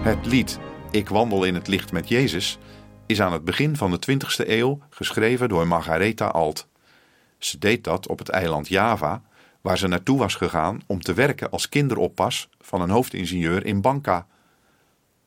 Het 0.00 0.26
lied 0.26 0.58
Ik 0.90 1.08
wandel 1.08 1.44
in 1.44 1.54
het 1.54 1.66
licht 1.66 1.92
met 1.92 2.08
Jezus 2.08 2.58
is 3.06 3.20
aan 3.20 3.32
het 3.32 3.44
begin 3.44 3.76
van 3.76 3.90
de 3.90 3.98
20e 4.10 4.48
eeuw 4.48 4.78
geschreven 4.90 5.48
door 5.48 5.66
Margaretha 5.66 6.26
Alt. 6.26 6.66
Ze 7.38 7.58
deed 7.58 7.84
dat 7.84 8.08
op 8.08 8.18
het 8.18 8.28
eiland 8.28 8.68
Java, 8.68 9.22
waar 9.60 9.78
ze 9.78 9.86
naartoe 9.86 10.18
was 10.18 10.34
gegaan 10.34 10.80
om 10.86 11.00
te 11.00 11.14
werken 11.14 11.50
als 11.50 11.68
kinderoppas 11.68 12.48
van 12.60 12.80
een 12.80 12.90
hoofdingenieur 12.90 13.66
in 13.66 13.80
Banka. 13.80 14.26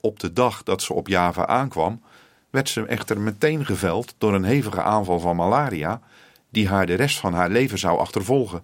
Op 0.01 0.19
de 0.19 0.33
dag 0.33 0.63
dat 0.63 0.81
ze 0.81 0.93
op 0.93 1.07
Java 1.07 1.47
aankwam, 1.47 2.01
werd 2.49 2.69
ze 2.69 2.85
echter 2.85 3.19
meteen 3.19 3.65
geveld 3.65 4.15
door 4.17 4.33
een 4.33 4.43
hevige 4.43 4.81
aanval 4.81 5.19
van 5.19 5.35
malaria, 5.35 6.01
die 6.49 6.67
haar 6.67 6.85
de 6.85 6.93
rest 6.93 7.19
van 7.19 7.33
haar 7.33 7.49
leven 7.49 7.79
zou 7.79 7.99
achtervolgen. 7.99 8.63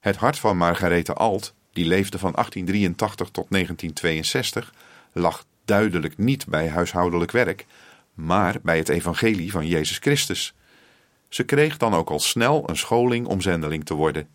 Het 0.00 0.16
hart 0.16 0.38
van 0.38 0.56
Margaretha 0.56 1.12
Alt, 1.12 1.54
die 1.72 1.86
leefde 1.86 2.18
van 2.18 2.32
1883 2.32 3.30
tot 3.30 3.46
1962, 3.50 4.72
lag 5.12 5.44
duidelijk 5.64 6.18
niet 6.18 6.46
bij 6.46 6.68
huishoudelijk 6.68 7.30
werk, 7.30 7.66
maar 8.14 8.56
bij 8.62 8.76
het 8.76 8.88
evangelie 8.88 9.50
van 9.50 9.66
Jezus 9.66 9.98
Christus. 9.98 10.54
Ze 11.28 11.44
kreeg 11.44 11.76
dan 11.76 11.94
ook 11.94 12.10
al 12.10 12.20
snel 12.20 12.68
een 12.68 12.76
scholing 12.76 13.26
om 13.26 13.40
zendeling 13.40 13.84
te 13.84 13.94
worden. 13.94 14.28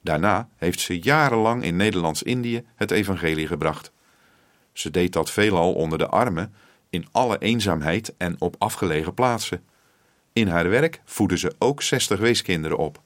Daarna 0.00 0.48
heeft 0.56 0.80
ze 0.80 0.98
jarenlang 0.98 1.64
in 1.64 1.76
Nederlands-Indië 1.76 2.64
het 2.74 2.90
evangelie 2.90 3.46
gebracht. 3.46 3.92
Ze 4.72 4.90
deed 4.90 5.12
dat 5.12 5.30
veelal 5.30 5.74
onder 5.74 5.98
de 5.98 6.06
armen, 6.06 6.54
in 6.90 7.06
alle 7.12 7.38
eenzaamheid 7.38 8.14
en 8.16 8.36
op 8.38 8.54
afgelegen 8.58 9.14
plaatsen. 9.14 9.64
In 10.32 10.48
haar 10.48 10.68
werk 10.68 11.00
voedde 11.04 11.38
ze 11.38 11.54
ook 11.58 11.82
60 11.82 12.18
weeskinderen 12.18 12.78
op. 12.78 13.02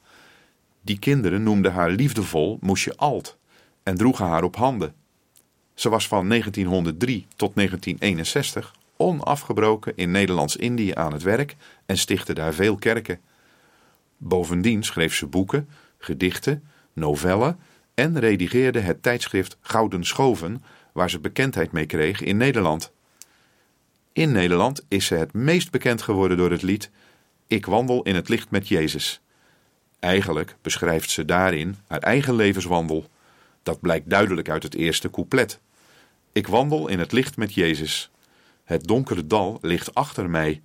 Die 0.83 0.99
kinderen 0.99 1.43
noemden 1.43 1.73
haar 1.73 1.91
liefdevol 1.91 2.59
Moesje 2.61 2.97
Alt 2.97 3.37
en 3.83 3.97
droegen 3.97 4.27
haar 4.27 4.43
op 4.43 4.57
handen. 4.57 4.95
Ze 5.77 5.89
was 5.89 6.09
van 6.09 6.29
1903 6.29 7.27
tot 7.37 7.55
1961 7.55 8.75
onafgebroken 8.97 9.97
in 9.97 10.11
Nederlands-Indië 10.11 10.95
aan 10.95 11.13
het 11.13 11.23
werk 11.23 11.57
en 11.87 11.99
stichtte 11.99 12.33
daar 12.33 12.55
veel 12.55 12.77
kerken. 12.77 13.21
Bovendien 14.17 14.83
schreef 14.83 15.15
ze 15.15 15.27
boeken, 15.27 15.69
gedichten, 15.99 16.65
novellen 16.93 17.59
en 17.95 18.19
redigeerde 18.19 18.81
het 18.81 19.03
tijdschrift 19.03 19.57
Gouden 19.61 20.05
Schoven, 20.05 20.63
waar 20.93 21.11
ze 21.11 21.19
bekendheid 21.19 21.73
mee 21.73 21.87
kreeg 21.87 22.21
in 22.21 22.37
Nederland. 22.37 22.93
In 24.13 24.33
Nederland 24.33 24.85
is 24.89 25.07
ze 25.07 25.15
het 25.15 25.33
meest 25.33 25.71
bekend 25.71 26.03
geworden 26.03 26.37
door 26.37 26.51
het 26.51 26.63
lied 26.63 26.91
Ik 27.47 27.67
wandel 27.67 28.03
in 28.03 28.15
het 28.15 28.29
licht 28.29 28.51
met 28.51 28.69
Jezus. 28.69 29.21
Eigenlijk 29.99 30.57
beschrijft 30.63 31.11
ze 31.11 31.25
daarin 31.25 31.77
haar 31.87 32.01
eigen 32.01 32.35
levenswandel. 32.35 33.09
Dat 33.63 33.81
blijkt 33.81 34.11
duidelijk 34.11 34.49
uit 34.49 34.63
het 34.63 34.75
eerste 34.75 35.11
couplet. 35.11 35.61
Ik 36.37 36.47
wandel 36.47 36.89
in 36.89 36.99
het 36.99 37.13
licht 37.13 37.37
met 37.37 37.55
Jezus. 37.55 38.11
Het 38.65 38.85
donkere 38.87 39.27
dal 39.27 39.59
ligt 39.61 39.95
achter 39.95 40.31
mij. 40.31 40.63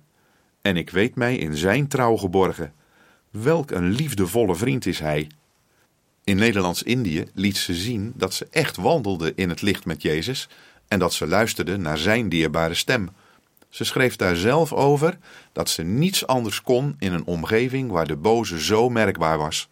En 0.62 0.76
ik 0.76 0.90
weet 0.90 1.14
mij 1.14 1.36
in 1.36 1.56
zijn 1.56 1.88
trouw 1.88 2.16
geborgen. 2.16 2.72
Welk 3.30 3.70
een 3.70 3.90
liefdevolle 3.90 4.54
vriend 4.54 4.86
is 4.86 4.98
hij. 4.98 5.30
In 6.24 6.36
Nederlands-Indië 6.36 7.24
liet 7.34 7.56
ze 7.56 7.74
zien 7.74 8.12
dat 8.16 8.34
ze 8.34 8.46
echt 8.50 8.76
wandelde 8.76 9.32
in 9.34 9.48
het 9.48 9.62
licht 9.62 9.84
met 9.84 10.02
Jezus 10.02 10.48
en 10.88 10.98
dat 10.98 11.12
ze 11.12 11.26
luisterde 11.26 11.76
naar 11.76 11.98
zijn 11.98 12.28
dierbare 12.28 12.74
stem. 12.74 13.10
Ze 13.68 13.84
schreef 13.84 14.16
daar 14.16 14.36
zelf 14.36 14.72
over 14.72 15.18
dat 15.52 15.70
ze 15.70 15.82
niets 15.82 16.26
anders 16.26 16.62
kon 16.62 16.96
in 16.98 17.12
een 17.12 17.24
omgeving 17.24 17.90
waar 17.90 18.06
de 18.06 18.16
boze 18.16 18.62
zo 18.62 18.88
merkbaar 18.88 19.38
was. 19.38 19.68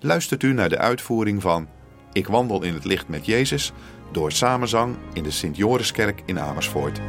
Luistert 0.00 0.42
u 0.42 0.52
naar 0.52 0.68
de 0.68 0.78
uitvoering 0.78 1.42
van 1.42 1.68
Ik 2.12 2.26
wandel 2.26 2.62
in 2.62 2.74
het 2.74 2.84
licht 2.84 3.08
met 3.08 3.26
Jezus 3.26 3.72
door 4.12 4.32
samenzang 4.32 4.96
in 5.12 5.22
de 5.22 5.30
Sint-Joriskerk 5.30 6.22
in 6.24 6.40
Amersfoort. 6.40 7.00